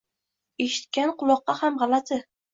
[0.65, 2.21] Eshitgan quloqqa ham g‘alati.